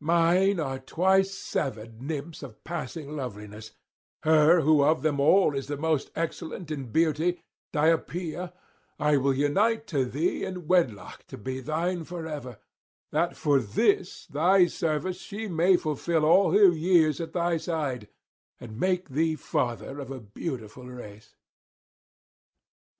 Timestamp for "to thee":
9.88-10.46